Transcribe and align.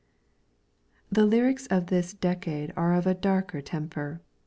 The 1.11 1.27
Ijnrics 1.27 1.67
of 1.69 1.85
this 1.85 2.11
decade 2.15 2.73
are 2.75 2.95
of 2.95 3.05
a 3.05 3.13
darker 3.13 3.61
temper. 3.61 4.19